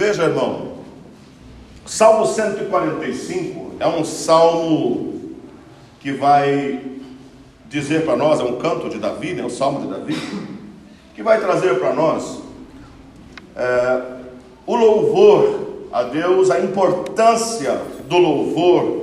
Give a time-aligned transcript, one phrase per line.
[0.00, 0.76] Veja, irmão,
[1.84, 5.34] Salmo 145 é um salmo
[6.00, 6.80] que vai
[7.68, 10.16] dizer para nós, é um canto de Davi, né, o salmo de Davi,
[11.14, 12.40] que vai trazer para nós
[13.54, 14.02] é,
[14.66, 17.78] o louvor a Deus, a importância
[18.08, 19.02] do louvor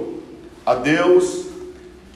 [0.65, 1.45] a Deus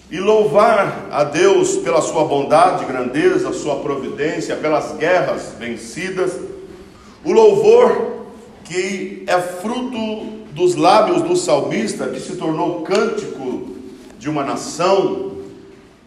[0.10, 6.36] e louvar a Deus pela sua bondade, grandeza, sua providência, pelas guerras vencidas.
[7.24, 8.21] O louvor
[8.72, 9.98] que é fruto
[10.54, 13.76] dos lábios do salmista, que se tornou cântico
[14.18, 15.34] de uma nação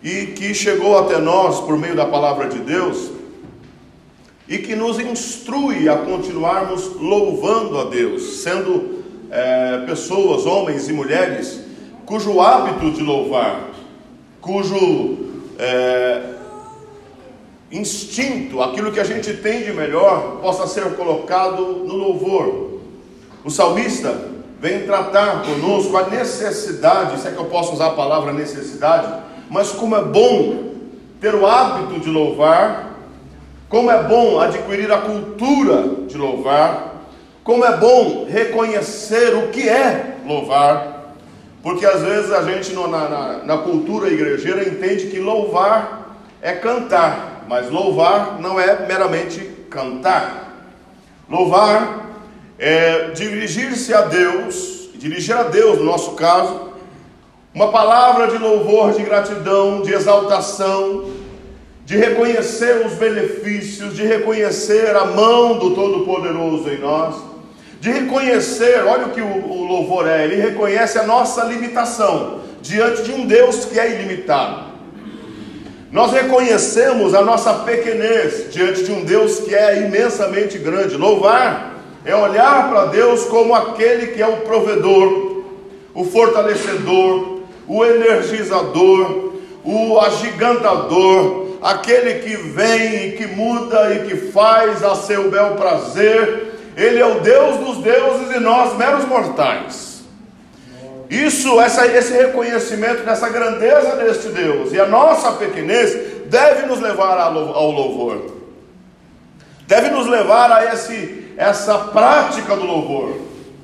[0.03, 3.11] e que chegou até nós por meio da palavra de Deus
[4.49, 11.61] e que nos instrui a continuarmos louvando a Deus, sendo é, pessoas, homens e mulheres,
[12.07, 13.73] cujo hábito de louvar,
[14.41, 15.19] cujo
[15.59, 16.34] é,
[17.77, 22.81] instinto, aquilo que a gente tem de melhor, possa ser colocado no louvor.
[23.45, 28.33] O salmista vem tratar conosco a necessidade, se é que eu posso usar a palavra
[28.33, 30.73] necessidade, mas como é bom
[31.21, 32.95] ter o hábito de louvar
[33.75, 37.03] como é bom adquirir a cultura de louvar,
[37.43, 41.17] como é bom reconhecer o que é louvar,
[41.61, 47.34] porque às vezes a gente na, na, na cultura igrejeira entende que louvar é cantar,
[47.49, 50.45] mas louvar não é meramente cantar.
[51.29, 52.11] Louvar
[52.59, 56.73] é dirigir-se a Deus, dirigir a Deus no nosso caso,
[57.55, 61.11] uma palavra de louvor, de gratidão, de exaltação,
[61.85, 67.15] de reconhecer os benefícios, de reconhecer a mão do Todo-Poderoso em nós,
[67.81, 73.13] de reconhecer, olha o que o, louvor é, ele reconhece a nossa limitação diante de
[73.13, 74.74] um Deus que é ilimitado.
[75.95, 80.97] Nós reconhecemos a nossa pequenez diante de um Deus que é imensamente grande.
[80.97, 85.45] Louvar é olhar para Deus como aquele que é o provedor,
[85.95, 94.83] o fortalecedor, o energizador, o agigantador, aquele que vem e que muda e que faz
[94.83, 96.57] a seu bel prazer.
[96.77, 99.94] Ele é o Deus dos deuses e nós, meros mortais.
[101.15, 107.17] Isso, essa, esse reconhecimento dessa grandeza deste Deus e a nossa pequenez deve nos levar
[107.19, 108.33] ao louvor,
[109.65, 113.17] deve nos levar a esse, essa prática do louvor,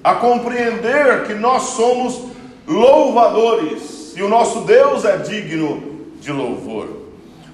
[0.05, 2.23] a compreender que nós somos
[2.69, 6.87] louvadores e o nosso Deus é digno de louvor.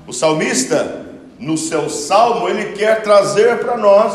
[0.07, 1.07] O salmista,
[1.39, 4.13] no seu salmo, ele quer trazer para nós,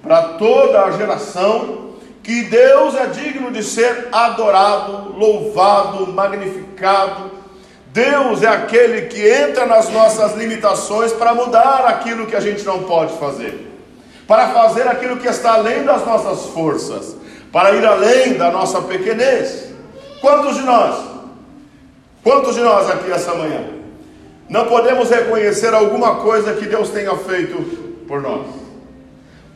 [0.00, 1.87] para toda a geração,
[2.28, 7.30] que Deus é digno de ser adorado, louvado, magnificado.
[7.86, 12.82] Deus é aquele que entra nas nossas limitações para mudar aquilo que a gente não
[12.82, 13.72] pode fazer,
[14.26, 17.16] para fazer aquilo que está além das nossas forças,
[17.50, 19.70] para ir além da nossa pequenez.
[20.20, 21.02] Quantos de nós?
[22.22, 23.78] Quantos de nós aqui essa manhã?
[24.50, 27.56] não podemos reconhecer alguma coisa que Deus tenha feito
[28.06, 28.67] por nós.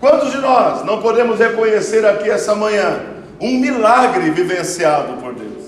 [0.03, 3.03] Quantos de nós não podemos reconhecer aqui essa manhã
[3.41, 5.67] um milagre vivenciado por Deus?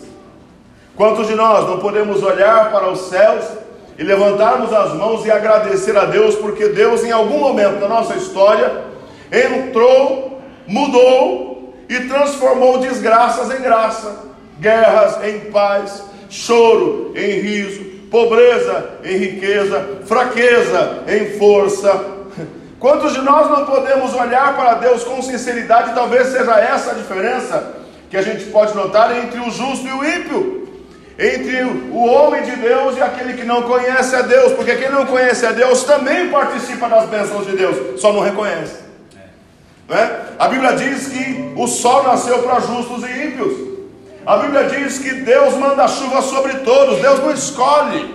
[0.96, 3.44] Quantos de nós não podemos olhar para os céus
[3.96, 8.16] e levantarmos as mãos e agradecer a Deus, porque Deus, em algum momento da nossa
[8.16, 8.72] história,
[9.30, 14.24] entrou, mudou e transformou desgraças em graça,
[14.58, 22.13] guerras em paz, choro em riso, pobreza em riqueza, fraqueza em força.
[22.84, 25.94] Quantos de nós não podemos olhar para Deus com sinceridade?
[25.94, 27.76] Talvez seja essa a diferença
[28.10, 30.68] que a gente pode notar entre o justo e o ímpio,
[31.18, 35.06] entre o homem de Deus e aquele que não conhece a Deus, porque quem não
[35.06, 38.80] conhece a Deus também participa das bênçãos de Deus, só não reconhece.
[39.88, 40.34] É?
[40.38, 43.54] A Bíblia diz que o sol nasceu para justos e ímpios.
[44.26, 48.14] A Bíblia diz que Deus manda chuva sobre todos, Deus não escolhe.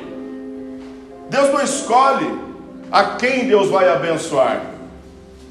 [1.27, 2.48] Deus não escolhe
[2.91, 4.65] a quem Deus vai abençoar.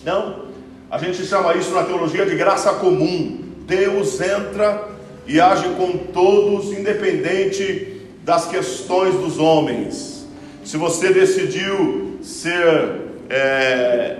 [0.05, 0.49] Não.
[0.91, 3.45] A gente chama isso na teologia de graça comum.
[3.67, 4.89] Deus entra
[5.27, 10.27] e age com todos, independente das questões dos homens.
[10.65, 14.17] Se você decidiu ser é,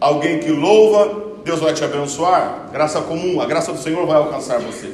[0.00, 2.70] alguém que louva, Deus vai te abençoar.
[2.72, 4.92] Graça comum, a graça do Senhor vai alcançar você.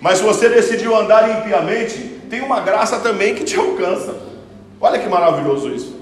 [0.00, 1.98] Mas se você decidiu andar impiamente,
[2.28, 4.14] tem uma graça também que te alcança.
[4.80, 5.95] Olha que maravilhoso isso.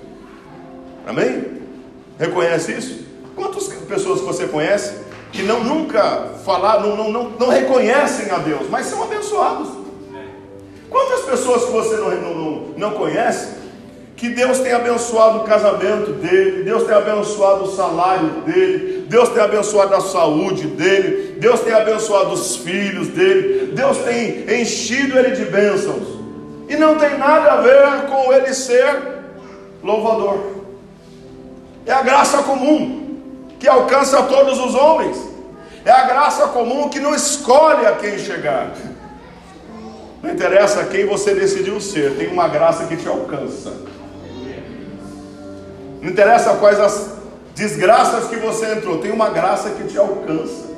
[1.06, 1.44] Amém?
[2.18, 3.04] Reconhece isso?
[3.34, 4.94] Quantas pessoas você conhece
[5.32, 9.68] que não nunca falaram, não, não, não, reconhecem a Deus, mas são abençoados?
[10.88, 13.64] Quantas pessoas que você não, não, não conhece
[14.16, 19.42] que Deus tem abençoado o casamento dele, Deus tem abençoado o salário dele, Deus tem
[19.42, 25.44] abençoado a saúde dele, Deus tem abençoado os filhos dele, Deus tem enchido ele de
[25.46, 26.06] bênçãos,
[26.68, 28.96] e não tem nada a ver com ele ser
[29.82, 30.53] louvador,
[31.86, 35.16] é a graça comum que alcança todos os homens,
[35.84, 38.72] é a graça comum que não escolhe a quem chegar.
[40.22, 43.72] Não interessa quem você decidiu ser, tem uma graça que te alcança.
[46.00, 47.14] Não interessa quais as
[47.54, 50.74] desgraças que você entrou, tem uma graça que te alcança.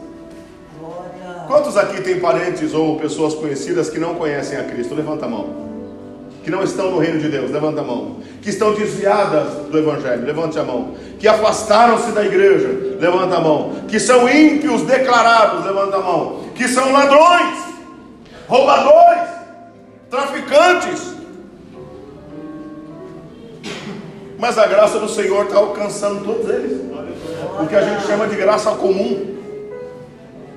[1.47, 4.95] Quantos aqui tem parentes ou pessoas conhecidas que não conhecem a Cristo?
[4.95, 5.66] Levanta a mão.
[6.47, 8.19] Que não estão no reino de Deus, levanta a mão.
[8.41, 10.95] Que estão desviadas do Evangelho, levante a mão.
[11.19, 12.69] Que afastaram-se da igreja,
[13.01, 13.83] levanta a mão.
[13.89, 16.45] Que são ímpios declarados, levanta a mão.
[16.55, 17.59] Que são ladrões,
[18.47, 19.29] roubadores,
[20.09, 21.17] traficantes.
[24.39, 26.81] Mas a graça do Senhor está alcançando todos eles.
[27.61, 29.35] O que a gente chama de graça comum.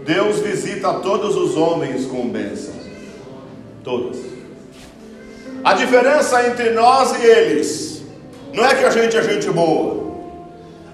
[0.05, 2.77] Deus visita todos os homens com bênçãos.
[3.83, 4.38] Todos.
[5.63, 8.03] A diferença entre nós e eles
[8.53, 10.09] não é que a gente é gente boa.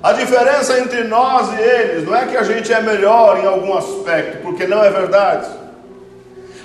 [0.02, 3.76] A diferença entre nós e eles não é que a gente é melhor em algum
[3.76, 5.48] aspecto, porque não é verdade.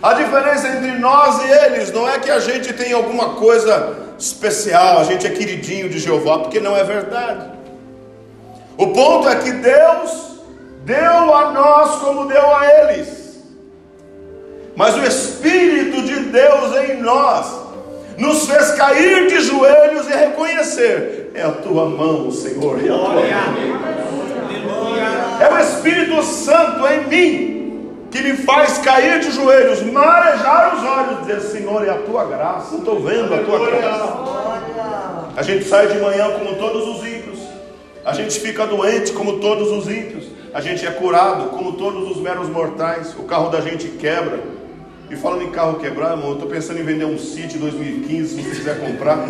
[0.03, 4.99] A diferença entre nós e eles não é que a gente tem alguma coisa especial,
[4.99, 7.51] a gente é queridinho de Jeová, porque não é verdade.
[8.77, 10.41] O ponto é que Deus
[10.85, 13.41] deu a nós como deu a eles.
[14.75, 17.70] Mas o Espírito de Deus em nós
[18.21, 23.15] nos fez cair de joelhos e reconhecer: é a tua mão, Senhor, é a tua
[23.15, 23.25] mão.
[25.41, 27.61] É o Espírito Santo em mim
[28.11, 32.77] que me faz cair de joelhos, marejar os olhos, dizer: Senhor, é a tua graça,
[32.77, 34.19] estou vendo a tua graça.
[35.37, 37.39] A gente sai de manhã como todos os ímpios,
[38.05, 42.19] a gente fica doente como todos os ímpios, a gente é curado como todos os
[42.19, 44.60] meros mortais, o carro da gente quebra.
[45.11, 48.43] E falando em carro quebrar, irmão, eu estou pensando em vender um City 2015, se
[48.43, 49.27] você quiser comprar.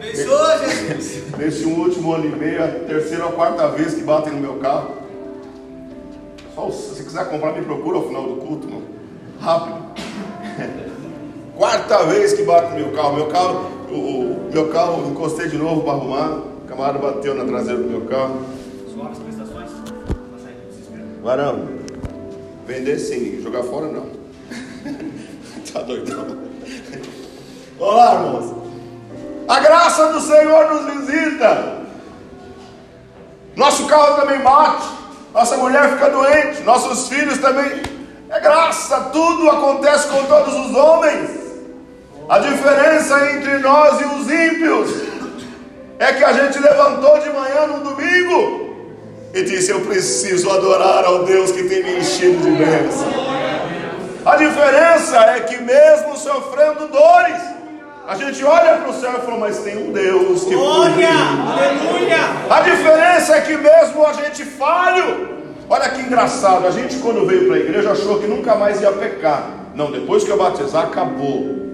[0.00, 1.36] Jesus!
[1.36, 4.98] Nesse último ano e meio, a terceira ou quarta vez que batem no meu carro.
[6.54, 8.86] Só se você quiser comprar, me procura ao final do culto, mano.
[9.40, 9.80] Rápido.
[11.56, 13.16] Quarta vez que bate no meu carro.
[13.16, 16.38] Meu carro, o, o meu carro, encostei de novo para arrumar.
[16.38, 18.46] O camarada bateu na traseira do meu carro.
[18.94, 19.70] Suaves prestações?
[21.22, 21.79] Varão,
[22.70, 24.06] vender sim, jogar fora não.
[25.72, 26.38] tá doidão.
[27.80, 28.54] Olá, irmãos.
[29.48, 31.80] A graça do Senhor nos visita.
[33.56, 34.86] Nosso carro também bate.
[35.34, 36.62] Nossa mulher fica doente.
[36.62, 37.82] Nossos filhos também.
[38.28, 39.00] É graça.
[39.12, 41.30] Tudo acontece com todos os homens.
[42.28, 44.90] A diferença entre nós e os ímpios
[45.98, 48.69] é que a gente levantou de manhã no domingo
[49.32, 53.08] e disse: Eu preciso adorar ao Deus que tem me enchido de bênção.
[54.24, 57.40] A diferença é que, mesmo sofrendo dores,
[58.06, 61.08] a gente olha para o céu e fala, mas tem um Deus que Glória!
[61.08, 62.16] Aleluia!
[62.50, 65.28] A diferença é que mesmo a gente falho,
[65.68, 68.92] olha que engraçado, a gente quando veio para a igreja achou que nunca mais ia
[68.92, 69.50] pecar.
[69.74, 71.70] Não, depois que eu batizar, acabou.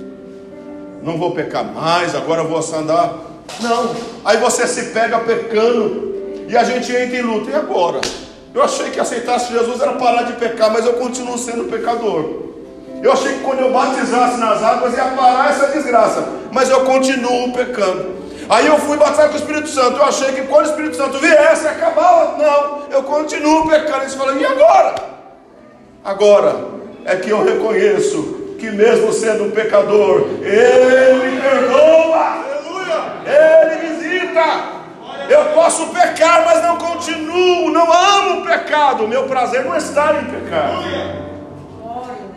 [1.03, 3.15] Não vou pecar mais, agora eu vou andar.
[3.61, 6.06] Não, aí você se pega pecando
[6.49, 7.51] e a gente entra em luta.
[7.51, 8.01] E agora?
[8.55, 12.47] Eu achei que aceitasse Jesus era parar de pecar, mas eu continuo sendo pecador.
[13.03, 17.53] Eu achei que quando eu batizasse nas águas ia parar essa desgraça, mas eu continuo
[17.53, 18.17] pecando.
[18.49, 19.99] Aí eu fui batizar com o Espírito Santo.
[19.99, 22.39] Eu achei que quando o Espírito Santo viesse, acabava.
[22.39, 24.03] Não, eu continuo pecando.
[24.03, 24.95] Eles falam, e agora?
[26.05, 26.57] Agora
[27.05, 32.39] é que eu reconheço que, mesmo sendo um pecador, Ele me perdoa,
[33.27, 34.76] Ele visita.
[35.29, 39.09] Eu posso pecar, mas não continuo, não amo o pecado.
[39.09, 40.83] Meu prazer não está em pecar.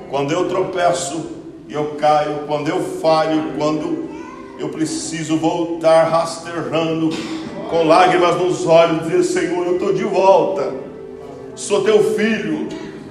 [0.09, 1.31] Quando eu tropeço,
[1.69, 2.45] eu caio.
[2.47, 4.09] Quando eu falho, quando
[4.57, 7.09] eu preciso voltar rastejando,
[7.69, 10.73] com lágrimas nos olhos, dizer: Senhor, eu estou de volta.
[11.55, 12.67] Sou teu filho.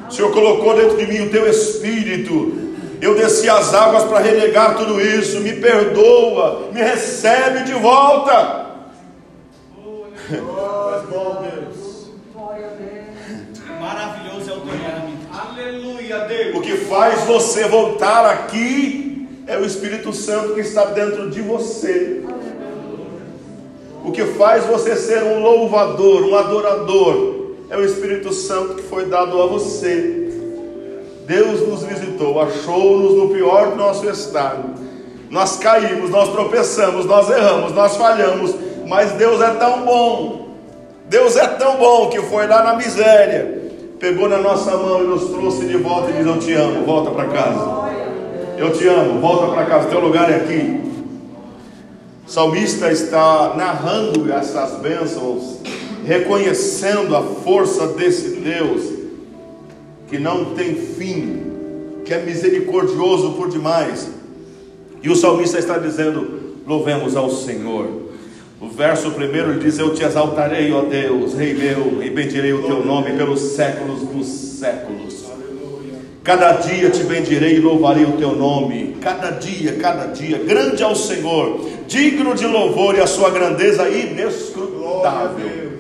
[0.08, 2.68] O Senhor colocou dentro de mim o teu espírito.
[3.00, 5.40] Eu desci as águas para renegar tudo isso.
[5.40, 8.67] Me perdoa, me recebe de volta.
[13.80, 15.18] Maravilhoso é o teu nome.
[15.32, 16.56] Aleluia, Deus.
[16.56, 22.22] O que faz você voltar aqui é o Espírito Santo que está dentro de você.
[24.04, 29.06] O que faz você ser um louvador, um adorador, é o Espírito Santo que foi
[29.06, 30.28] dado a você.
[31.26, 34.74] Deus nos visitou, achou-nos no pior do nosso estado.
[35.30, 38.67] Nós caímos, nós tropeçamos, nós erramos, nós falhamos.
[38.88, 40.48] Mas Deus é tão bom.
[41.10, 45.26] Deus é tão bom que foi lá na miséria, pegou na nossa mão e nos
[45.26, 47.88] trouxe de volta e diz: Eu te amo, volta para casa.
[48.56, 50.80] Eu te amo, volta para casa, teu lugar é aqui.
[52.26, 55.58] O salmista está narrando essas bênçãos,
[56.04, 58.98] reconhecendo a força desse Deus
[60.08, 61.42] que não tem fim,
[62.06, 64.10] que é misericordioso por demais.
[65.02, 68.07] E o salmista está dizendo: Louvemos ao Senhor.
[68.60, 72.84] O verso primeiro diz: Eu te exaltarei, ó Deus, Rei meu, e bendirei o teu
[72.84, 75.26] nome pelos séculos dos séculos.
[76.24, 78.96] Cada dia te bendirei e louvarei o teu nome.
[79.00, 85.78] Cada dia, cada dia, grande ao Senhor, digno de louvor e a sua grandeza inescrutável.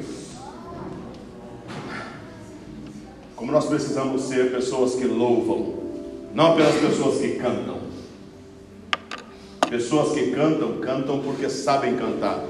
[3.34, 5.74] Como nós precisamos ser pessoas que louvam,
[6.32, 7.78] não apenas pessoas que cantam.
[9.68, 12.42] Pessoas que cantam, cantam porque sabem cantar.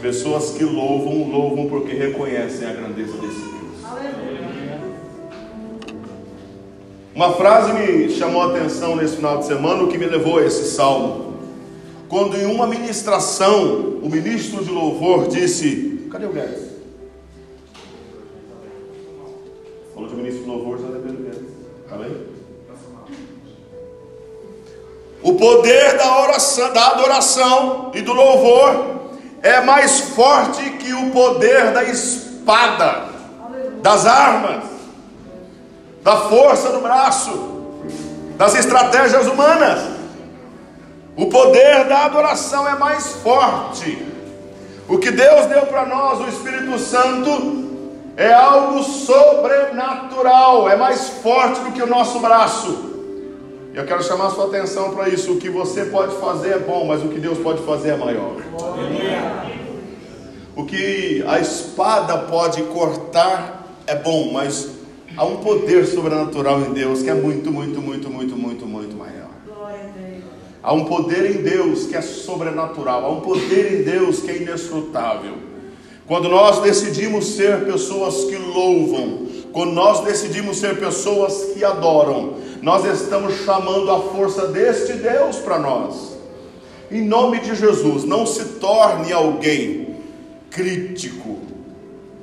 [0.00, 3.56] Pessoas que louvam, louvam porque reconhecem a grandeza desse Deus.
[7.14, 10.44] Uma frase me chamou a atenção nesse final de semana, o que me levou a
[10.44, 11.34] esse salmo.
[12.08, 16.76] Quando em uma ministração, o ministro de louvor disse: Cadê o Guedes?
[19.94, 21.50] Falou de ministro de louvor, já deve Guedes.
[21.88, 21.98] Tá?
[25.22, 28.95] O poder da oração, da adoração e do louvor
[29.46, 33.04] é mais forte que o poder da espada,
[33.80, 34.64] das armas,
[36.02, 37.30] da força do braço,
[38.36, 39.78] das estratégias humanas.
[41.16, 44.04] O poder da adoração é mais forte.
[44.88, 47.66] O que Deus deu para nós, o Espírito Santo,
[48.16, 52.95] é algo sobrenatural, é mais forte do que o nosso braço.
[53.76, 55.32] Eu quero chamar a sua atenção para isso.
[55.32, 58.36] O que você pode fazer é bom, mas o que Deus pode fazer é maior.
[60.56, 64.70] O que a espada pode cortar é bom, mas
[65.14, 69.28] há um poder sobrenatural em Deus que é muito, muito, muito, muito, muito, muito maior.
[70.62, 74.36] Há um poder em Deus que é sobrenatural, há um poder em Deus que é
[74.38, 75.34] inescrutável.
[76.06, 82.84] Quando nós decidimos ser pessoas que louvam, quando nós decidimos ser pessoas que adoram, nós
[82.84, 86.16] estamos chamando a força deste Deus para nós.
[86.90, 89.96] Em nome de Jesus, não se torne alguém
[90.50, 91.38] crítico,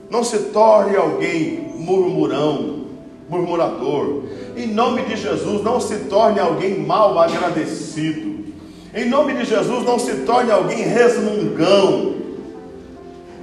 [0.10, 2.86] não se torne alguém murmurão,
[3.30, 4.24] murmurador.
[4.56, 8.46] Em nome de Jesus, não se torne alguém mal agradecido.
[8.94, 12.14] Em nome de Jesus, não se torne alguém resmungão.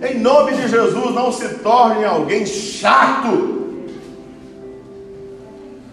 [0.03, 3.60] Em nome de Jesus, não se torne alguém chato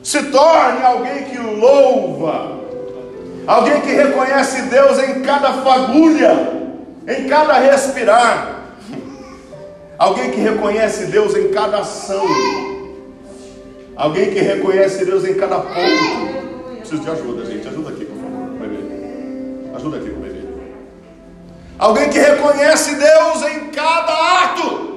[0.08, 2.62] se torne alguém que louva,
[3.46, 6.48] alguém que reconhece Deus em cada fagulha,
[7.06, 8.62] em cada respirar,
[10.00, 12.26] alguém que reconhece Deus em cada ação,
[13.98, 16.78] alguém que reconhece Deus em cada ponto.
[16.78, 19.76] Preciso de ajuda, gente, ajuda aqui, por favor, ver.
[19.76, 20.72] Ajuda aqui, ver.
[21.78, 24.14] Alguém que reconhece Deus em cada
[24.46, 24.88] ato.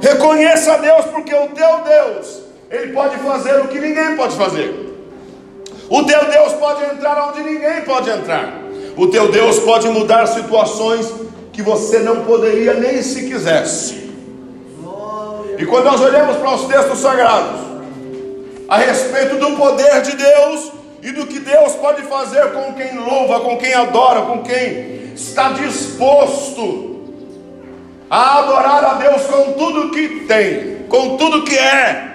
[0.00, 4.74] Reconheça Deus, porque o teu Deus ele pode fazer o que ninguém pode fazer.
[5.90, 8.62] O teu Deus pode entrar onde ninguém pode entrar.
[8.96, 11.12] O teu Deus pode mudar situações
[11.52, 14.10] que você não poderia nem se quisesse.
[15.58, 17.60] E quando nós olhamos para os textos sagrados,
[18.66, 23.40] a respeito do poder de Deus e do que Deus pode fazer com quem louva,
[23.40, 27.02] com quem adora, com quem está disposto
[28.08, 32.11] a adorar a Deus com tudo que tem, com tudo que é,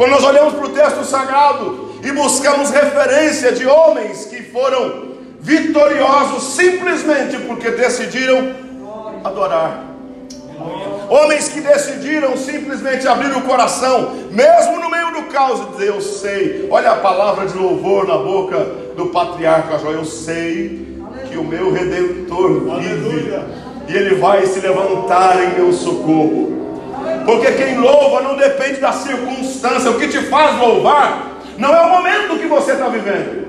[0.00, 6.54] quando nós olhamos para o texto sagrado e buscamos referência de homens que foram vitoriosos
[6.54, 8.50] simplesmente porque decidiram
[9.22, 9.84] adorar.
[11.10, 16.66] Homens que decidiram simplesmente abrir o coração, mesmo no meio do caos, dizer: Eu sei,
[16.70, 18.56] olha a palavra de louvor na boca
[18.96, 19.90] do patriarca Jó.
[19.90, 23.38] Eu sei que o meu redentor vive
[23.86, 26.69] e ele vai se levantar em meu socorro.
[27.30, 29.88] Porque quem louva não depende da circunstância.
[29.88, 33.46] O que te faz louvar não é o momento que você está vivendo,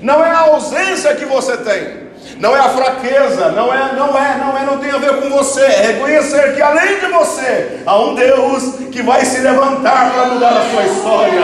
[0.00, 2.06] não é a ausência que você tem,
[2.38, 5.28] não é a fraqueza, não é, não é, não é, não tem a ver com
[5.28, 5.60] você.
[5.60, 10.56] É reconhecer que além de você há um Deus que vai se levantar para mudar
[10.56, 11.42] a sua história.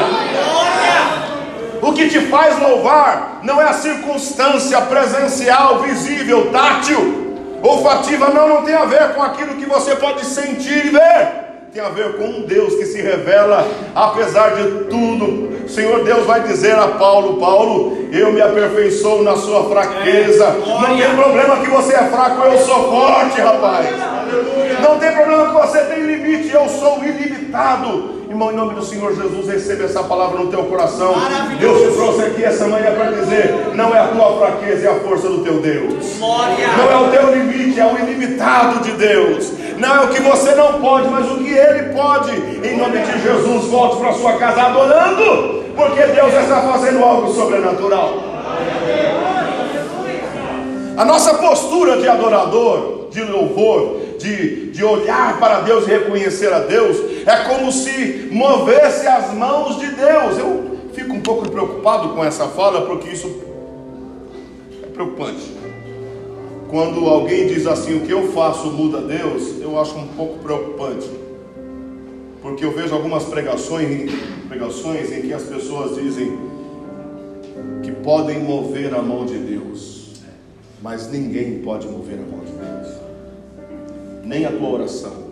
[1.83, 7.22] O que te faz louvar não é a circunstância presencial, visível, tátil
[7.62, 11.28] olfativa não, não tem a ver com aquilo que você pode sentir e ver.
[11.73, 15.64] tem a ver com um Deus que se revela apesar de tudo.
[15.64, 20.57] O Senhor Deus vai dizer a Paulo: Paulo, eu me aperfeiçoo na sua fraqueza.
[20.66, 23.87] Não tem problema que você é fraco, eu sou forte, rapaz.
[24.83, 28.22] Não tem problema que você tem limite, eu sou ilimitado.
[28.33, 31.15] Irmão, em nome do Senhor Jesus, receba essa palavra no teu coração.
[31.61, 35.01] Deus te trouxe aqui essa manhã para dizer: não é a tua fraqueza, é a
[35.01, 36.19] força do teu Deus.
[36.19, 39.53] Não é o teu limite, é o ilimitado de Deus.
[39.77, 42.31] Não é o que você não pode, mas o que Ele pode.
[42.67, 48.15] Em nome de Jesus, volte para sua casa adorando, porque Deus está fazendo algo sobrenatural.
[50.97, 56.61] A nossa postura de adorador, de louvor, de, de olhar para Deus e reconhecer a
[56.61, 60.38] Deus, é como se movesse as mãos de Deus.
[60.38, 63.43] Eu fico um pouco preocupado com essa fala, porque isso
[64.83, 65.52] é preocupante.
[66.71, 71.11] Quando alguém diz assim, o que eu faço muda Deus, eu acho um pouco preocupante.
[72.41, 74.11] Porque eu vejo algumas pregações,
[74.49, 76.37] pregações em que as pessoas dizem
[77.83, 80.12] que podem mover a mão de Deus,
[80.83, 82.62] mas ninguém pode mover a mão de Deus.
[84.23, 85.25] Nem a tua oração,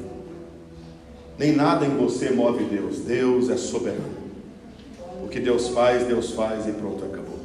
[1.38, 2.99] nem nada em você move Deus.
[2.99, 4.20] Deus é soberano.
[5.25, 7.38] O que Deus faz, Deus faz e pronto, acabou.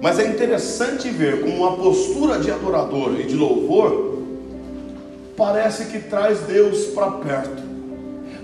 [0.00, 4.14] Mas é interessante ver como uma postura de adorador e de louvor
[5.36, 7.62] parece que traz Deus para perto,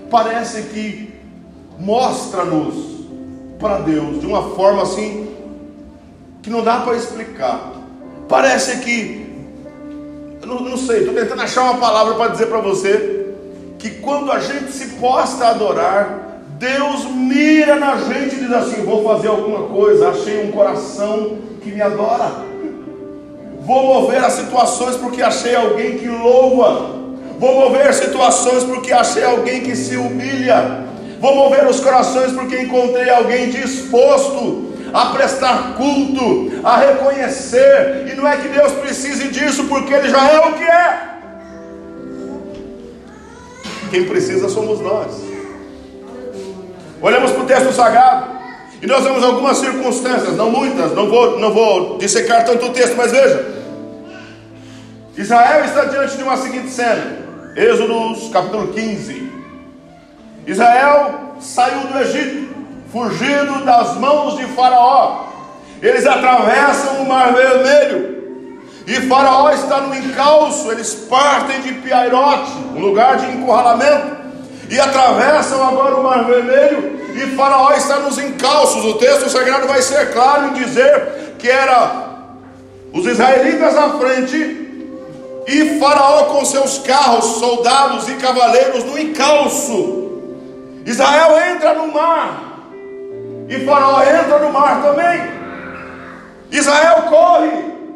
[0.09, 1.13] parece que
[1.79, 3.05] mostra-nos
[3.59, 5.29] para Deus de uma forma assim
[6.41, 7.73] que não dá para explicar.
[8.27, 9.20] Parece que,
[10.51, 13.27] não, não sei, estou tentando achar uma palavra para dizer para você
[13.79, 18.83] que quando a gente se posta a adorar, Deus mira na gente e diz assim:
[18.83, 22.51] vou fazer alguma coisa, achei um coração que me adora.
[23.61, 26.99] Vou mover as situações porque achei alguém que louva.
[27.39, 30.85] Vou mover situações porque achei alguém que se humilha.
[31.19, 38.07] Vou mover os corações porque encontrei alguém disposto a prestar culto, a reconhecer.
[38.11, 41.11] E não é que Deus precise disso, porque Ele já é o que é.
[43.89, 45.21] Quem precisa somos nós.
[47.01, 48.41] Olhamos para o texto sagrado
[48.81, 52.95] e nós vemos algumas circunstâncias, não muitas, não vou, não vou dissecar tanto o texto,
[52.95, 53.61] mas veja.
[55.15, 57.19] Israel está diante de uma seguinte cena,
[57.55, 59.31] Êxodo capítulo 15.
[60.47, 62.50] Israel saiu do Egito,
[62.91, 65.27] fugindo das mãos de Faraó.
[65.81, 68.21] Eles atravessam o Mar Vermelho.
[68.85, 74.21] E Faraó está no encalço, eles partem de Piairote, um lugar de encurralamento
[74.69, 78.85] e atravessam agora o Mar Vermelho, e Faraó está nos encalços.
[78.85, 82.09] O texto sagrado vai ser claro em dizer que era
[82.93, 84.37] os israelitas à frente
[85.47, 90.09] e Faraó com seus carros, soldados e cavaleiros no encalço.
[90.85, 92.50] Israel entra no mar
[93.55, 95.21] e Faraó entra no mar também.
[96.51, 97.51] Israel corre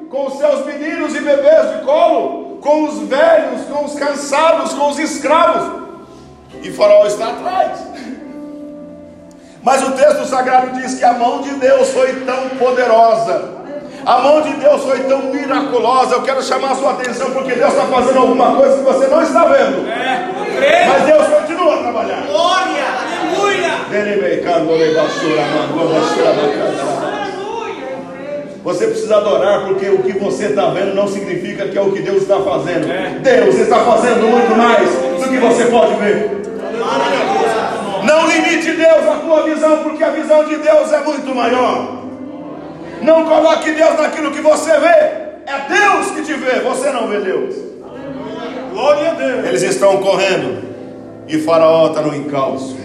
[0.10, 4.90] com os seus meninos e bebês de colo, com os velhos, com os cansados, com
[4.90, 5.86] os escravos
[6.66, 7.80] e Faraó está atrás.
[9.62, 13.56] Mas o texto sagrado diz que a mão de Deus foi tão poderosa,
[14.06, 16.16] a mão de Deus foi tão miraculosa.
[16.16, 19.22] Eu quero chamar a sua atenção porque Deus está fazendo alguma coisa que você não
[19.22, 19.88] está vendo.
[19.90, 22.28] É, Mas Deus continua a trabalhar.
[22.28, 22.95] Glória.
[28.64, 32.02] Você precisa adorar, porque o que você está vendo não significa que é o que
[32.02, 32.92] Deus está fazendo.
[32.92, 33.20] É.
[33.22, 34.90] Deus está fazendo muito mais
[35.22, 36.32] do que você pode ver.
[38.04, 42.06] Não limite Deus a tua visão, porque a visão de Deus é muito maior.
[43.04, 44.88] Não coloque Deus naquilo que você vê.
[44.88, 47.56] É Deus que te vê, você não vê Deus.
[48.74, 49.46] Glória a Deus.
[49.46, 50.64] Eles estão correndo
[51.28, 52.76] e Faraó está no encalço.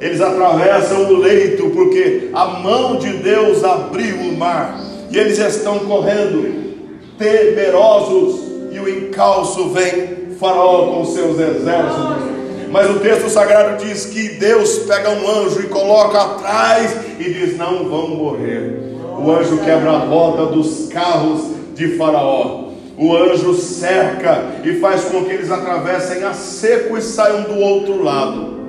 [0.00, 4.80] Eles atravessam o leito porque a mão de Deus abriu o mar.
[5.10, 6.76] E eles estão correndo,
[7.18, 8.40] temerosos,
[8.72, 12.30] e o encalço vem Faraó com seus exércitos
[12.70, 17.56] mas o texto sagrado diz que Deus pega um anjo e coloca atrás e diz:
[17.56, 18.94] Não vão morrer.
[19.18, 21.42] O anjo quebra a roda dos carros
[21.74, 22.70] de Faraó.
[22.96, 28.04] O anjo cerca e faz com que eles atravessem a seco e saiam do outro
[28.04, 28.59] lado.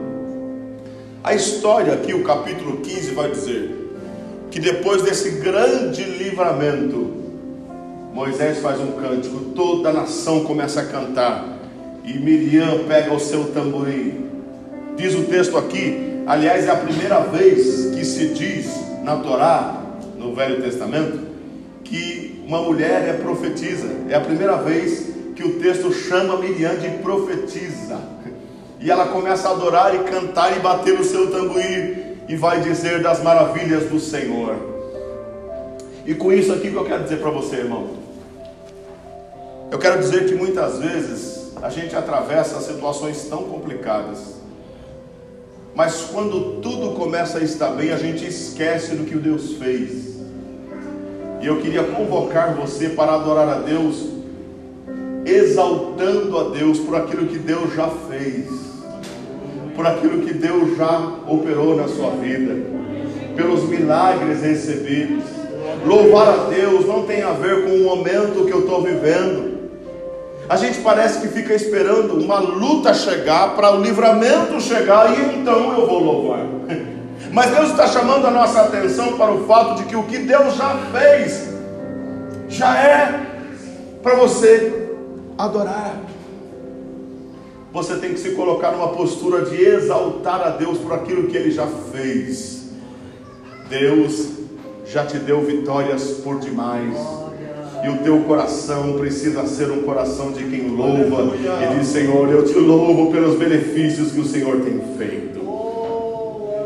[1.24, 3.94] A história aqui, o capítulo 15, vai dizer
[4.50, 7.14] que depois desse grande livramento,
[8.12, 11.60] Moisés faz um cântico, toda a nação começa a cantar.
[12.04, 14.32] E Miriam pega o seu tamborim.
[14.98, 19.80] Diz o texto aqui, aliás, é a primeira vez que se diz na Torá,
[20.18, 21.20] no Velho Testamento,
[21.84, 23.88] que uma mulher é profetisa.
[24.10, 28.00] É a primeira vez que o texto chama Miriam de profetisa.
[28.82, 33.04] E ela começa a adorar e cantar e bater o seu tamborim e vai dizer
[33.04, 34.56] das maravilhas do Senhor.
[36.04, 37.90] E com isso aqui que eu quero dizer para você, irmão.
[39.70, 44.42] Eu quero dizer que muitas vezes a gente atravessa situações tão complicadas.
[45.76, 50.16] Mas quando tudo começa a estar bem, a gente esquece do que o Deus fez.
[51.40, 54.08] E eu queria convocar você para adorar a Deus,
[55.24, 58.71] exaltando a Deus por aquilo que Deus já fez
[59.76, 62.56] por aquilo que Deus já operou na sua vida,
[63.36, 65.24] pelos milagres recebidos.
[65.86, 69.62] Louvar a Deus não tem a ver com o momento que eu estou vivendo.
[70.50, 75.80] A gente parece que fica esperando uma luta chegar para o livramento chegar e então
[75.80, 76.46] eu vou louvar.
[77.32, 80.56] Mas Deus está chamando a nossa atenção para o fato de que o que Deus
[80.56, 81.50] já fez
[82.50, 83.20] já é
[84.04, 84.90] para você
[85.38, 86.11] adorar
[87.74, 91.52] você tem que se colocar numa postura de exaltar a Deus por aquilo que Ele
[91.52, 92.70] já fez.
[93.70, 94.28] Deus
[94.86, 96.98] já te deu vitórias por demais.
[97.84, 102.46] E o teu coração precisa ser um coração de quem louva e diz: Senhor, eu
[102.46, 105.40] te louvo pelos benefícios que o Senhor tem feito.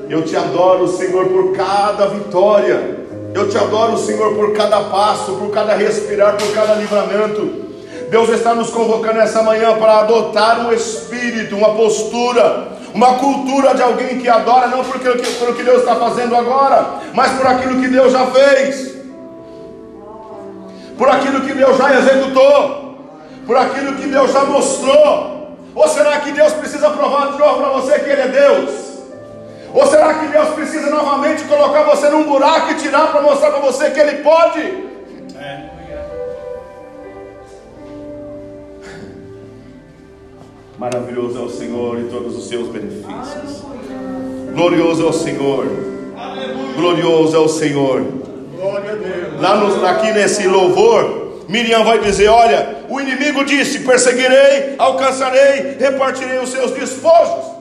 [0.10, 3.06] Eu te adoro, Senhor, por cada vitória.
[3.34, 7.65] Eu te adoro, Senhor, por cada passo, por cada respirar, por cada livramento.
[8.10, 13.82] Deus está nos convocando essa manhã para adotar um espírito, uma postura, uma cultura de
[13.82, 17.48] alguém que adora, não por aquilo que, por que Deus está fazendo agora, mas por
[17.48, 18.96] aquilo que Deus já fez,
[20.98, 22.96] por aquilo que Deus já executou,
[23.46, 25.36] por aquilo que Deus já mostrou.
[25.74, 28.86] Ou será que Deus precisa provar de novo para você que Ele é Deus?
[29.74, 33.60] Ou será que Deus precisa novamente colocar você num buraco e tirar para mostrar para
[33.60, 34.85] você que Ele pode?
[40.78, 43.64] Maravilhoso é o Senhor e todos os seus benefícios.
[44.54, 45.68] Glorioso é o Senhor.
[46.76, 48.04] Glorioso é o Senhor.
[49.40, 56.40] Lá no, aqui nesse louvor, Miriam vai dizer: Olha, o inimigo disse: Perseguirei, alcançarei, repartirei
[56.40, 57.56] os seus despojos.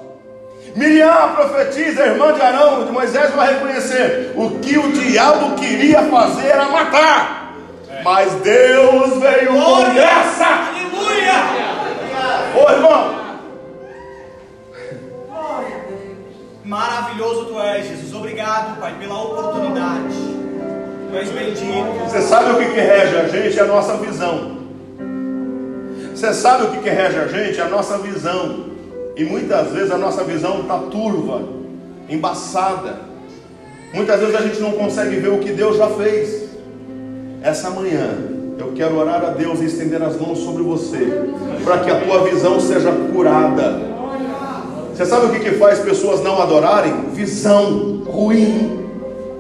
[0.75, 6.49] Miriam profetiza, irmã de Arão, de Moisés, vai reconhecer o que o diabo queria fazer
[6.49, 7.55] era matar.
[8.03, 10.47] Mas Deus veio com graça.
[10.47, 11.74] Aleluia!
[12.57, 13.25] Ô irmão!
[16.65, 18.15] Maravilhoso tu és, Jesus.
[18.15, 20.15] Obrigado, Pai, pela oportunidade.
[21.11, 22.05] Tu és bendito.
[22.09, 23.59] Você sabe o que, que rege a gente?
[23.59, 24.59] É a nossa visão.
[26.15, 27.61] Você sabe o que, que rege a gente?
[27.61, 28.67] É a nossa visão.
[29.17, 31.43] E muitas vezes a nossa visão está turva,
[32.09, 33.01] embaçada.
[33.93, 36.45] Muitas vezes a gente não consegue ver o que Deus já fez.
[37.43, 41.31] Essa manhã, eu quero orar a Deus e estender as mãos sobre você,
[41.65, 43.95] para que a tua visão seja curada.
[44.95, 47.11] Você sabe o que, que faz pessoas não adorarem?
[47.13, 48.89] Visão ruim,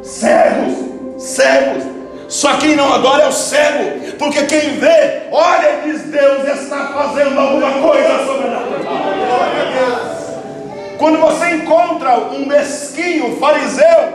[0.02, 0.74] cegos,
[1.16, 1.84] cegos.
[2.26, 6.88] Só quem não adora é o cego, porque quem vê, olha e diz: Deus está
[6.88, 8.74] fazendo alguma coisa sobrenatural.
[10.98, 14.14] Quando você encontra um mesquinho, um fariseu,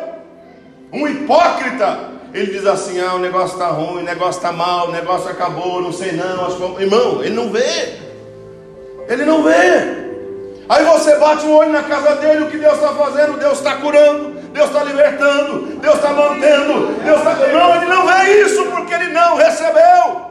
[0.92, 4.92] um hipócrita, ele diz assim: ah, o negócio está ruim, o negócio está mal, o
[4.92, 6.46] negócio acabou, não sei não.
[6.46, 6.80] Acho.
[6.80, 7.96] Irmão, ele não vê.
[9.08, 10.00] Ele não vê.
[10.70, 13.40] Aí você bate o olho na casa dele, o que Deus está fazendo?
[13.40, 17.34] Deus está curando, Deus está libertando, Deus está mantendo, Deus está.
[17.34, 20.30] Não, ele não vê isso porque ele não recebeu.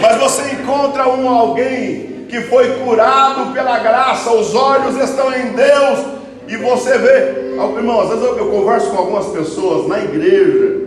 [0.00, 6.00] Mas você encontra um alguém que foi curado pela graça, os olhos estão em Deus,
[6.46, 10.84] e você vê, irmão, às vezes eu, eu converso com algumas pessoas na igreja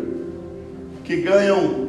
[1.04, 1.88] que ganham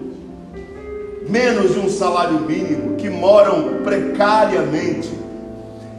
[1.28, 5.11] menos de um salário mínimo, que moram precariamente,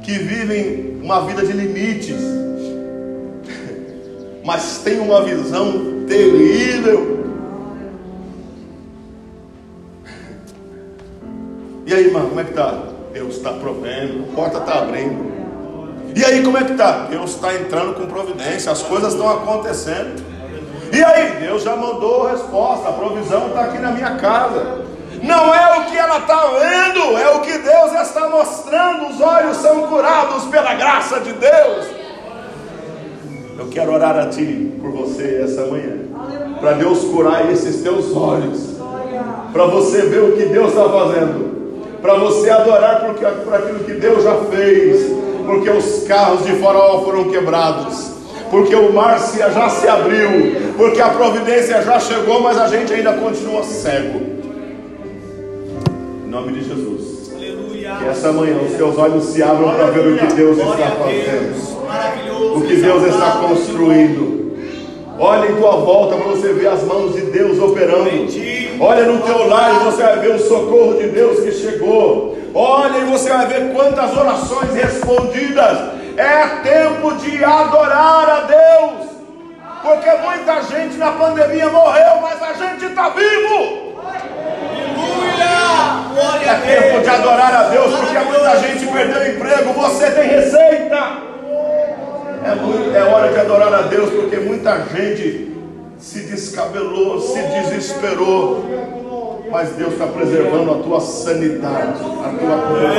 [0.03, 2.21] que vivem uma vida de limites,
[4.43, 7.19] mas tem uma visão terrível.
[11.85, 12.83] E aí, irmão, como é que está?
[13.13, 15.38] Deus está provendo, a porta está abrindo.
[16.15, 17.05] E aí, como é que está?
[17.09, 20.23] Deus está entrando com providência, as coisas estão acontecendo.
[20.91, 24.85] E aí, Deus já mandou a resposta, a provisão está aqui na minha casa.
[25.21, 29.07] Não é o que ela está vendo, é o que Deus está mostrando.
[29.09, 31.85] Os olhos são curados pela graça de Deus.
[33.57, 35.97] Eu quero orar a Ti por você essa manhã,
[36.59, 38.77] para Deus curar esses teus olhos,
[39.51, 43.93] para você ver o que Deus está fazendo, para você adorar por, por aquilo que
[43.95, 48.11] Deus já fez porque os carros de faraó foram quebrados,
[48.51, 53.13] porque o mar já se abriu, porque a providência já chegou, mas a gente ainda
[53.13, 54.21] continua cego.
[56.23, 57.31] Em nome de Jesus.
[57.35, 57.95] Aleluia.
[57.97, 62.55] Que Essa manhã os teus olhos se abram para ver o que Deus está fazendo.
[62.55, 64.53] O que Deus está construindo.
[65.17, 68.11] Olha em tua volta para você ver as mãos de Deus operando.
[68.79, 72.37] Olha no teu lar e você vai ver o socorro de Deus que chegou.
[72.53, 75.77] Olha e você vai ver quantas orações respondidas.
[76.17, 79.09] É tempo de adorar a Deus.
[79.81, 83.89] Porque muita gente na pandemia morreu, mas a gente está vivo.
[86.45, 91.29] É tempo de adorar a Deus, porque muita gente perdeu o emprego, você tem receita.
[92.45, 95.55] É, muito- é hora de adorar a Deus, porque muita gente
[95.97, 98.65] se descabelou, se desesperou.
[99.51, 102.89] Mas Deus está preservando a tua sanidade, a tua cura.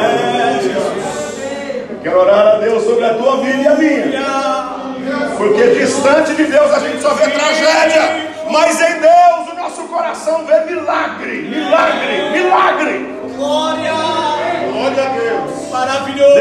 [2.02, 5.36] Quero orar a Deus sobre a tua vida e a minha.
[5.36, 8.30] Porque distante de Deus a gente só vê tragédia.
[8.50, 13.20] Mas em Deus o nosso coração vê milagre, milagre, milagre.
[13.36, 13.92] Glória.
[14.72, 15.70] Glória a Deus.
[15.70, 16.34] Maravilhoso.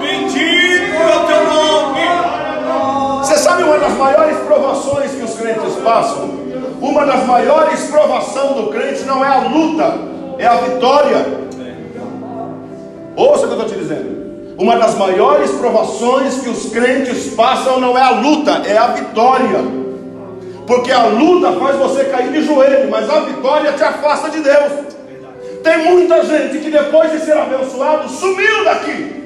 [0.00, 2.00] Bendito é o teu nome.
[3.20, 6.43] Você sabe uma das maiores provações que os crentes passam?
[6.84, 9.94] Uma das maiores provações do crente não é a luta,
[10.38, 11.26] é a vitória.
[13.16, 14.54] Ouça o que eu estou te dizendo.
[14.58, 19.60] Uma das maiores provações que os crentes passam não é a luta, é a vitória.
[20.66, 24.72] Porque a luta faz você cair de joelho, mas a vitória te afasta de Deus.
[25.62, 29.24] Tem muita gente que depois de ser abençoado sumiu daqui.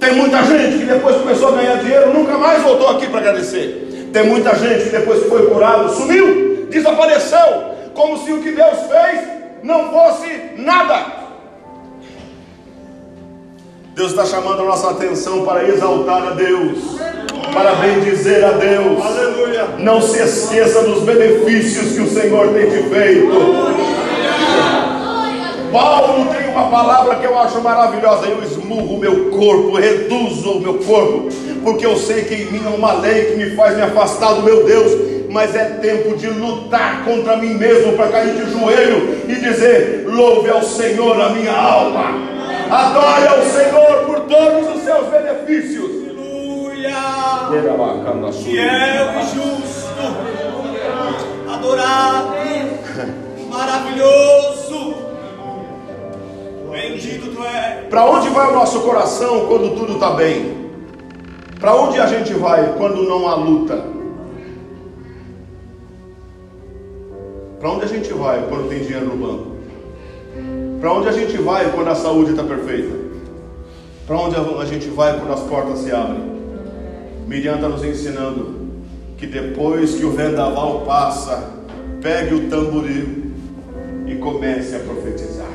[0.00, 4.08] Tem muita gente que depois começou a ganhar dinheiro nunca mais voltou aqui para agradecer.
[4.12, 9.38] Tem muita gente que depois foi curado sumiu, desapareceu, como se o que Deus fez
[9.62, 11.18] não fosse nada.
[13.94, 16.78] Deus está chamando a nossa atenção para exaltar a Deus,
[17.52, 19.04] para bendizer a Deus.
[19.04, 19.64] Aleluia.
[19.78, 23.28] Não se esqueça dos benefícios que o Senhor tem te feito.
[25.72, 28.26] Paulo tem uma palavra que eu acho maravilhosa.
[28.26, 31.28] Eu esmurro o meu corpo, reduzo o meu corpo,
[31.64, 34.44] porque eu sei que em mim é uma lei que me faz me afastar do
[34.44, 35.17] meu Deus.
[35.30, 40.50] Mas é tempo de lutar contra mim mesmo para cair de joelho e dizer: Louve
[40.50, 42.14] ao Senhor a minha alma,
[42.70, 45.98] adore ao Senhor por todos os seus benefícios.
[47.48, 48.32] Aleluia.
[48.32, 49.88] Fiel e justo.
[51.52, 52.34] Adorado.
[53.50, 54.94] Maravilhoso.
[56.70, 57.88] Bendito tu és.
[57.88, 60.70] Para onde vai o nosso coração quando tudo está bem?
[61.58, 63.97] Para onde a gente vai quando não há luta?
[67.58, 69.56] Para onde a gente vai quando tem dinheiro no banco?
[70.80, 72.96] Para onde a gente vai quando a saúde está perfeita?
[74.06, 76.38] Para onde a gente vai quando as portas se abrem?
[77.26, 78.68] Miriam está nos ensinando
[79.16, 81.50] que depois que o vendaval passa,
[82.00, 83.32] pegue o tamboril
[84.06, 85.50] e comece a profetizar.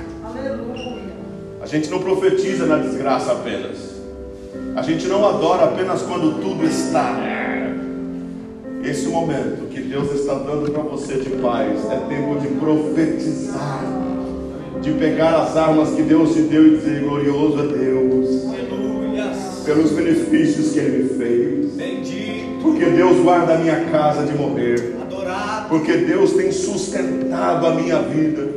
[1.61, 3.93] A gente não profetiza na desgraça apenas.
[4.75, 7.17] A gente não adora apenas quando tudo está.
[8.83, 13.81] Esse momento que Deus está dando para você de paz é tempo de profetizar,
[14.81, 20.73] de pegar as armas que Deus te deu e dizer: Glorioso é Deus, pelos benefícios
[20.73, 21.71] que Ele me fez.
[21.75, 22.61] Bendito.
[22.61, 24.97] Porque Deus guarda a minha casa de morrer.
[25.01, 25.69] Adorado.
[25.69, 28.49] Porque Deus tem sustentado a minha vida.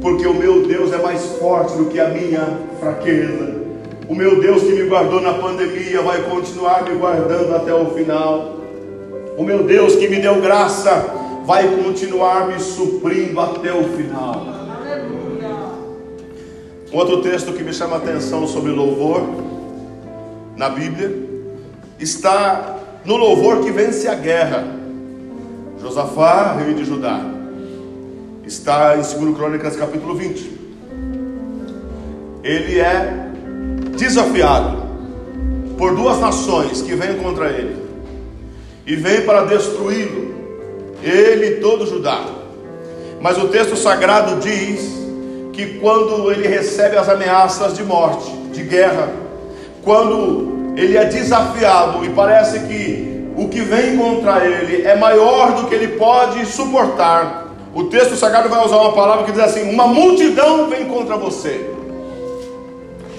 [0.00, 3.56] Porque o meu Deus é mais forte do que a minha fraqueza.
[4.08, 8.55] O meu Deus que me guardou na pandemia vai continuar me guardando até o final.
[9.36, 10.90] O meu Deus que me deu graça
[11.44, 14.46] vai continuar me suprindo até o final.
[16.90, 19.22] Um outro texto que me chama a atenção sobre louvor
[20.56, 21.14] na Bíblia
[22.00, 24.64] está no louvor que vence a guerra.
[25.80, 27.20] Josafá, rei de Judá,
[28.44, 30.60] está em 2 Crônicas capítulo 20.
[32.42, 33.28] Ele é
[33.98, 34.82] desafiado
[35.76, 37.85] por duas nações que vêm contra ele
[38.86, 40.34] e vêm para destruí-lo,
[41.02, 42.24] ele e todo Judá.
[43.20, 44.96] Mas o texto sagrado diz
[45.52, 49.10] que quando ele recebe as ameaças de morte, de guerra,
[49.82, 55.66] quando ele é desafiado e parece que o que vem contra ele é maior do
[55.66, 59.86] que ele pode suportar, o texto sagrado vai usar uma palavra que diz assim: uma
[59.86, 61.70] multidão vem contra você.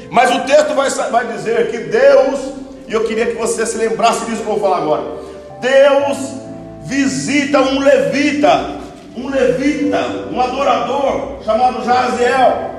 [0.10, 2.40] Mas o texto vai, vai dizer que Deus,
[2.88, 5.27] e eu queria que você se lembrasse disso que eu vou falar agora.
[5.60, 6.18] Deus
[6.84, 8.78] visita um levita,
[9.16, 9.98] um levita,
[10.32, 12.78] um adorador chamado Jaziel.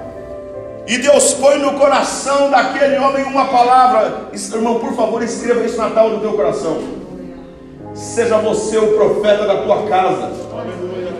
[0.86, 4.28] E Deus põe no coração daquele homem uma palavra.
[4.32, 6.78] Irmão, por favor, escreva isso na tábua do teu coração.
[7.94, 10.30] Seja você o profeta da tua casa.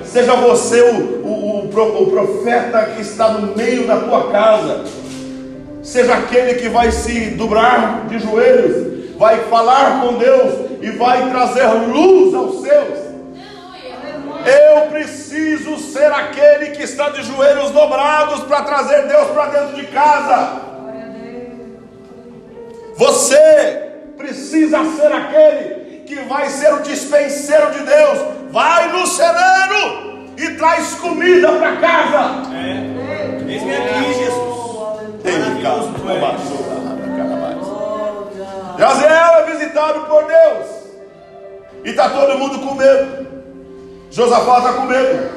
[0.04, 4.84] Seja você o, o, o o profeta que está no meio da tua casa
[5.88, 11.66] seja aquele que vai se dobrar de joelhos, vai falar com Deus e vai trazer
[11.88, 13.08] luz aos seus.
[14.46, 19.86] Eu preciso ser aquele que está de joelhos dobrados para trazer Deus para dentro de
[19.88, 20.62] casa.
[22.96, 28.18] Você precisa ser aquele que vai ser o dispenseiro de Deus.
[28.50, 32.54] Vai no celeiro e traz comida para casa.
[32.54, 33.52] É.
[33.52, 34.58] Eis-me aqui, Jesus.
[35.22, 36.77] Tem Maravilhoso tu
[38.78, 40.66] Jaziel é visitado por Deus.
[41.84, 43.26] E está todo mundo com medo.
[44.10, 45.30] Josafá está com medo.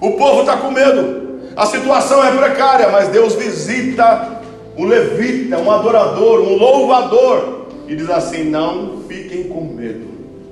[0.00, 1.40] O povo está com medo.
[1.56, 4.40] A situação é precária, mas Deus visita
[4.76, 7.66] um levita, um adorador, um louvador.
[7.88, 10.06] E diz assim: não fiquem com medo.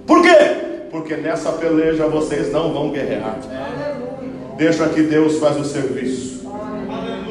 [0.06, 0.86] Por quê?
[0.90, 3.38] Porque nessa peleja vocês não vão guerrear.
[4.56, 6.39] Deixa que Deus faz o serviço.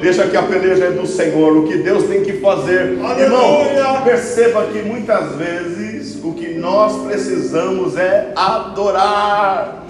[0.02, 1.58] Deixa que a peleja é do Senhor.
[1.58, 2.98] O que Deus tem que fazer.
[3.18, 3.66] Irmão,
[4.04, 9.86] perceba que muitas vezes o que nós precisamos é adorar.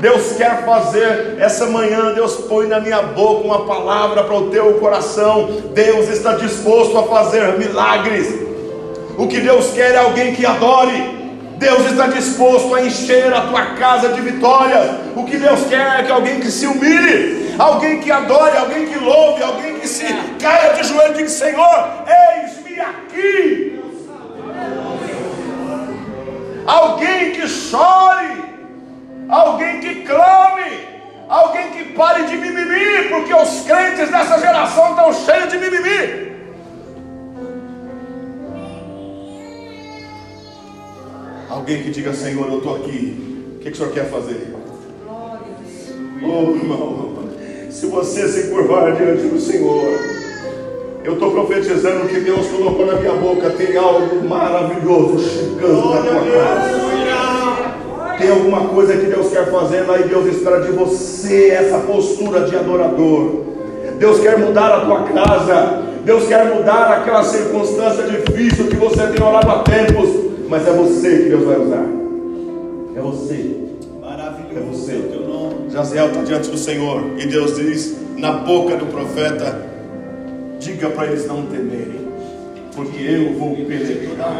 [0.00, 4.74] Deus quer fazer essa manhã, Deus põe na minha boca uma palavra para o teu
[4.74, 5.48] coração.
[5.74, 8.32] Deus está disposto a fazer milagres.
[9.16, 11.18] O que Deus quer é alguém que adore.
[11.58, 14.90] Deus está disposto a encher a tua casa de vitórias.
[15.16, 18.98] O que Deus quer é que alguém que se humilhe, alguém que adore, alguém que
[18.98, 20.06] louve, alguém que se
[20.40, 23.80] caia de joelho e diga: Senhor, eis-me aqui.
[26.66, 28.44] Alguém que chore,
[29.28, 30.86] alguém que clame,
[31.28, 36.28] alguém que pare de mimimi, porque os crentes dessa geração estão cheios de mimimi.
[41.48, 43.54] Alguém que diga, Senhor, eu estou aqui.
[43.56, 44.54] O que, que o Senhor quer fazer?
[46.22, 47.17] Oh, irmão,
[47.70, 49.84] se você se curvar diante do Senhor,
[51.04, 56.20] eu estou profetizando que Deus colocou na minha boca, tem algo maravilhoso chegando na tua
[56.32, 56.88] casa.
[58.18, 62.40] Tem alguma coisa que Deus quer fazer lá e Deus espera de você essa postura
[62.40, 63.44] de adorador.
[63.98, 65.82] Deus quer mudar a tua casa.
[66.04, 70.08] Deus quer mudar aquela circunstância difícil que você tem orado há tempos.
[70.48, 71.86] Mas é você que Deus vai usar.
[72.96, 73.56] É você.
[74.00, 74.87] Maravilhoso É você.
[75.78, 79.64] Jaziel está diante do Senhor e Deus diz na boca do profeta:
[80.58, 82.08] diga para eles não temerem,
[82.74, 84.34] porque eu vou penetrar,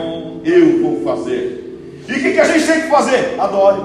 [0.44, 1.64] eu vou fazer.
[2.09, 3.37] E o que, que a gente tem que fazer?
[3.38, 3.83] Adore,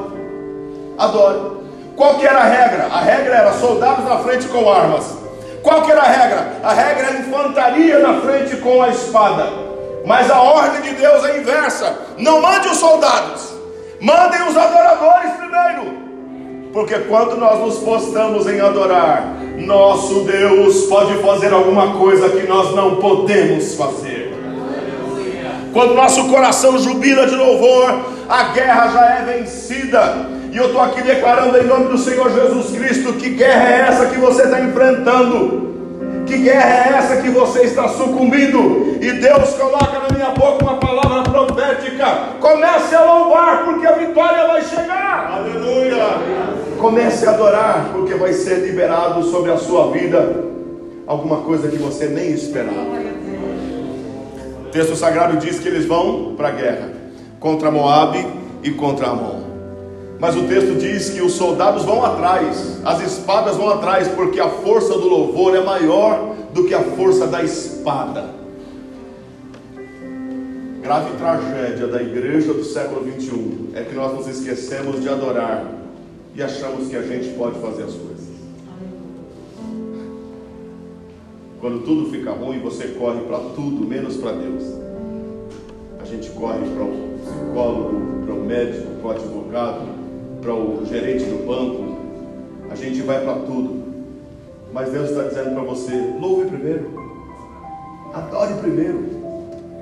[0.97, 1.57] adore.
[1.95, 2.87] Qual que era a regra?
[2.87, 5.15] A regra era soldados na frente com armas.
[5.61, 6.53] Qual que era a regra?
[6.63, 9.47] A regra é infantaria na frente com a espada.
[10.07, 11.99] Mas a ordem de Deus é inversa.
[12.17, 13.53] Não mande os soldados,
[14.01, 16.02] mandem os adoradores primeiro.
[16.73, 22.73] Porque quando nós nos postamos em adorar, nosso Deus pode fazer alguma coisa que nós
[22.73, 24.33] não podemos fazer.
[25.71, 30.27] Quando nosso coração jubila de louvor, a guerra já é vencida.
[30.51, 34.07] E eu estou aqui declarando em nome do Senhor Jesus Cristo: que guerra é essa
[34.07, 35.72] que você está enfrentando?
[36.25, 38.97] Que guerra é essa que você está sucumbindo?
[39.01, 42.05] E Deus coloca na minha boca uma palavra profética.
[42.39, 45.33] Comece a louvar, porque a vitória vai chegar.
[45.33, 46.05] Aleluia!
[46.79, 50.53] Comece a adorar, porque vai ser liberado sobre a sua vida
[51.05, 53.03] alguma coisa que você nem esperava.
[54.65, 56.89] O texto sagrado diz que eles vão para a guerra
[57.39, 58.25] contra Moabe
[58.63, 59.42] e contra Amon.
[60.23, 64.47] Mas o texto diz que os soldados vão atrás, as espadas vão atrás, porque a
[64.47, 68.29] força do louvor é maior do que a força da espada.
[70.81, 75.69] Grave tragédia da igreja do século 21 é que nós nos esquecemos de adorar
[76.33, 78.29] e achamos que a gente pode fazer as coisas.
[81.59, 84.63] Quando tudo fica ruim, você corre para tudo, menos para Deus.
[85.99, 89.92] A gente corre para o psicólogo, para o médico, para o advogado,
[90.43, 91.93] para o gerente do banco.
[92.69, 93.81] A gente vai para tudo.
[94.73, 96.91] Mas Deus está dizendo para você: louve primeiro,
[98.13, 99.05] adore primeiro,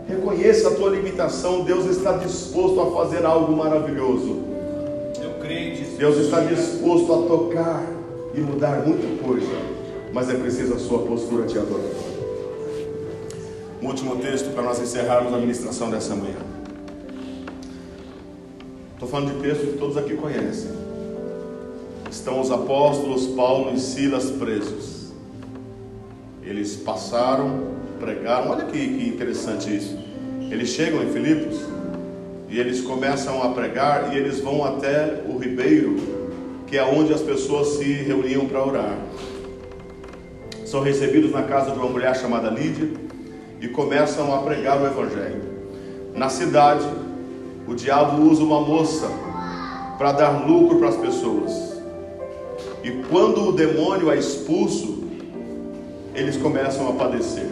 [0.08, 1.64] reconheça a tua limitação.
[1.64, 4.44] Deus está disposto a fazer algo maravilhoso.
[5.22, 5.98] Eu creio, Jesus.
[5.98, 7.84] Deus está disposto a tocar
[8.36, 9.52] e mudar muita coisa,
[10.14, 12.12] mas é preciso a sua postura de adorador.
[13.82, 16.51] Um último texto para nós encerrarmos a ministração dessa manhã.
[19.02, 20.70] Estou falando de texto que todos aqui conhecem.
[22.12, 25.12] Estão os apóstolos Paulo e Silas presos.
[26.44, 27.64] Eles passaram,
[28.00, 28.52] pregaram.
[28.52, 29.98] Olha que, que interessante isso.
[30.52, 31.62] Eles chegam em Filipos
[32.48, 35.96] e eles começam a pregar e eles vão até o ribeiro,
[36.68, 38.98] que é onde as pessoas se reuniam para orar.
[40.64, 42.92] são recebidos na casa de uma mulher chamada Lídia
[43.60, 45.42] e começam a pregar o Evangelho.
[46.14, 46.86] Na cidade,
[47.72, 49.08] o diabo usa uma moça
[49.98, 51.52] para dar lucro para as pessoas.
[52.84, 55.06] E quando o demônio é expulso,
[56.14, 57.48] eles começam a padecer.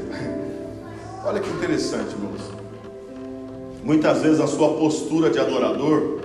[1.26, 2.42] Olha que interessante, irmãos.
[3.82, 6.20] Muitas vezes a sua postura de adorador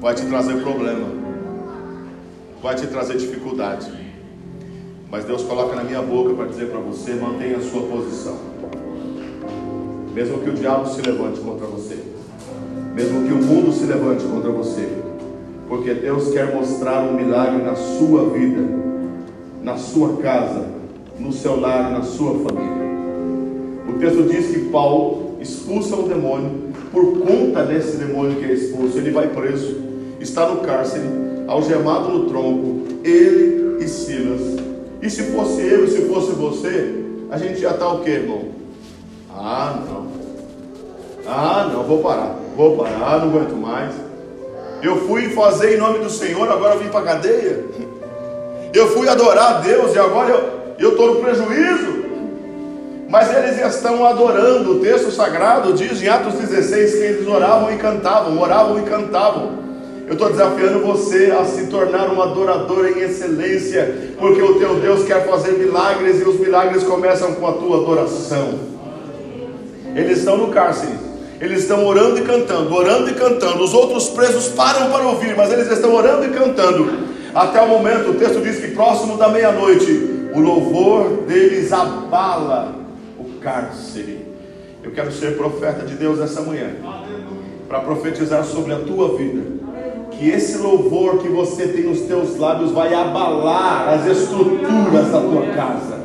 [0.00, 1.06] vai te trazer problema,
[2.60, 3.88] vai te trazer dificuldade.
[5.08, 8.36] Mas Deus coloca na minha boca para dizer para você: mantenha a sua posição.
[10.12, 12.17] Mesmo que o diabo se levante contra você,
[12.98, 14.88] mesmo que o mundo se levante contra você,
[15.68, 18.60] porque Deus quer mostrar um milagre na sua vida,
[19.62, 20.66] na sua casa,
[21.16, 22.88] no seu lar, na sua família.
[23.88, 28.98] O texto diz que Paulo expulsa o demônio, por conta desse demônio que é expulso,
[28.98, 29.76] ele vai preso,
[30.18, 31.06] está no cárcere,
[31.46, 34.58] algemado no tronco, ele e Silas.
[35.00, 38.46] E se fosse eu e se fosse você, a gente já está o que, irmão?
[39.30, 40.17] Ah, não.
[41.28, 43.92] Ah, não, vou parar, vou parar, não aguento mais.
[44.82, 47.64] Eu fui fazer em nome do Senhor, agora vim para a cadeia.
[48.72, 51.98] Eu fui adorar a Deus e agora eu estou no prejuízo.
[53.10, 54.72] Mas eles estão adorando.
[54.72, 59.58] O texto sagrado diz em Atos 16 que eles oravam e cantavam, oravam e cantavam.
[60.06, 65.04] Eu estou desafiando você a se tornar um adorador em excelência, porque o teu Deus
[65.04, 68.54] quer fazer milagres e os milagres começam com a tua adoração.
[69.94, 71.07] Eles estão no cárcere,
[71.40, 73.62] eles estão orando e cantando, orando e cantando.
[73.62, 76.90] Os outros presos param para ouvir, mas eles estão orando e cantando.
[77.34, 82.74] Até o momento, o texto diz que próximo da meia-noite, o louvor deles abala
[83.18, 84.26] o cárcere.
[84.82, 86.70] Eu quero ser profeta de Deus essa manhã,
[87.68, 89.58] para profetizar sobre a tua vida.
[90.10, 95.46] Que esse louvor que você tem nos teus lábios vai abalar as estruturas da tua
[95.54, 96.00] casa,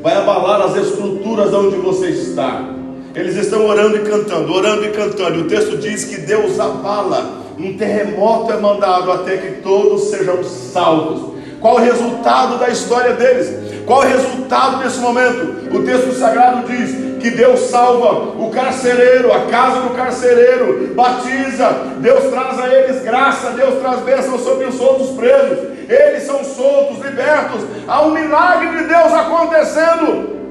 [0.00, 2.81] vai abalar as estruturas onde você está.
[3.14, 5.38] Eles estão orando e cantando, orando e cantando.
[5.38, 7.42] E o texto diz que Deus abala.
[7.58, 11.32] Um terremoto é mandado até que todos sejam salvos.
[11.60, 13.84] Qual o resultado da história deles?
[13.84, 15.76] Qual o resultado desse momento?
[15.76, 22.24] O texto sagrado diz que Deus salva o carcereiro, a casa do carcereiro, batiza, Deus
[22.30, 25.58] traz a eles graça, Deus traz bênção sobre os outros presos.
[25.88, 27.60] Eles são soltos, libertos.
[27.86, 30.41] Há um milagre de Deus acontecendo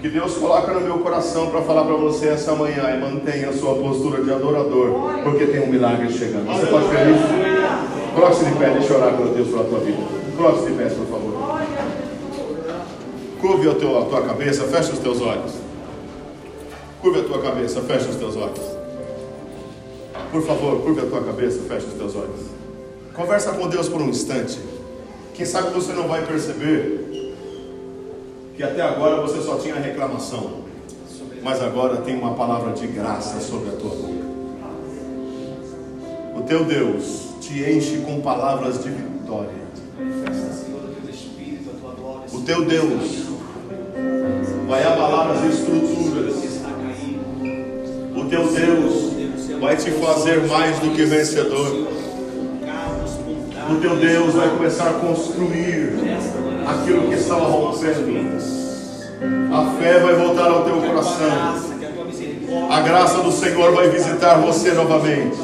[0.00, 3.52] que Deus coloca no meu coração para falar para você essa manhã e mantenha a
[3.52, 6.46] sua postura de adorador, porque tem um milagre chegando.
[6.46, 8.14] Você pode ver isso?
[8.14, 9.98] Coloque-se de pé, deixa eu orar com Deus pela tua vida.
[10.36, 11.60] Coloque-se de pé, por favor.
[13.40, 15.52] Curve a, teu, a tua cabeça, fecha os teus olhos.
[17.02, 18.60] Curve a tua cabeça, fecha os teus olhos.
[20.32, 22.40] Por favor, curve a tua cabeça, fecha os teus olhos.
[23.14, 24.58] Conversa com Deus por um instante.
[25.34, 27.09] Quem sabe você não vai perceber
[28.60, 30.64] que até agora você só tinha reclamação,
[31.42, 34.26] mas agora tem uma palavra de graça sobre a tua boca.
[36.36, 39.48] O teu Deus te enche com palavras de vitória.
[42.30, 43.28] O teu Deus
[44.68, 46.34] vai abalar as estruturas.
[48.14, 51.88] O teu Deus vai te fazer mais do que vencedor.
[53.70, 57.70] O teu Deus vai começar a construir aquilo que estava rompendo.
[59.52, 61.70] A fé vai voltar ao teu coração.
[62.70, 65.38] A graça do Senhor vai visitar você novamente.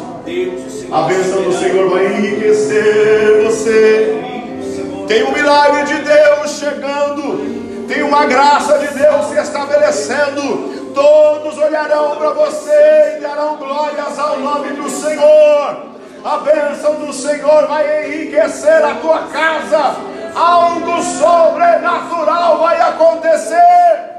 [0.91, 4.23] A bênção do Senhor vai enriquecer você.
[5.07, 7.87] Tem um milagre de Deus chegando.
[7.87, 10.77] Tem uma graça de Deus se estabelecendo.
[10.95, 15.97] Todos olharão para você e darão glórias ao nome do Senhor.
[16.25, 24.17] A bênção do Senhor vai enriquecer a tua casa algo sobrenatural vai acontecer.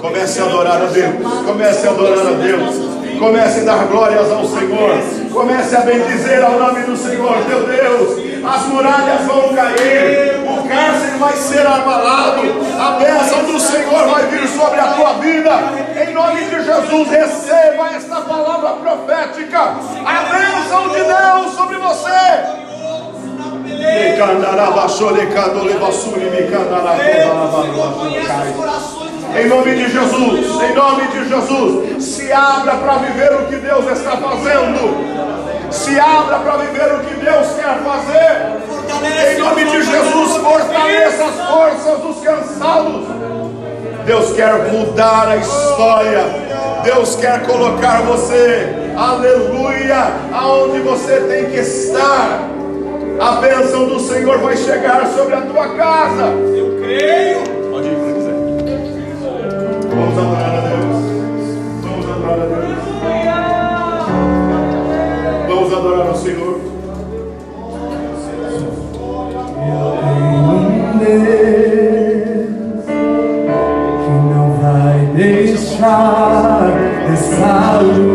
[0.00, 1.14] Comece a adorar a Deus.
[1.46, 2.96] Comece a adorar a Deus.
[3.18, 4.98] Comece a dar glórias ao Senhor.
[5.32, 8.26] Comece a bendizer ao nome do Senhor, teu Deus.
[8.46, 12.42] As muralhas vão cair, o cárcere vai ser abalado,
[12.78, 15.50] a bênção do Senhor vai vir sobre a tua vida.
[16.00, 19.60] Em nome de Jesus, receba esta palavra profética.
[20.04, 22.65] A bênção de Deus sobre você.
[29.38, 33.86] Em nome de Jesus, em nome de Jesus, se abra para viver o que Deus
[33.86, 35.16] está fazendo.
[35.70, 38.66] Se abra para viver o que Deus quer fazer.
[39.34, 43.06] Em nome de Jesus, fortaleça as forças dos cansados.
[44.06, 46.24] Deus quer mudar a história.
[46.82, 52.55] Deus quer colocar você, aleluia, aonde você tem que estar.
[53.18, 56.24] A bênção do Senhor vai chegar sobre a tua casa.
[56.54, 57.40] Eu creio.
[57.70, 58.34] Pode ir quiser.
[59.88, 60.96] Vamos adorar a Deus.
[61.82, 62.76] Vamos adorar a Deus.
[65.48, 66.60] Vamos adorar ao Senhor.
[70.48, 71.66] um Deus
[74.04, 76.70] que não vai deixar
[77.12, 78.05] essa luz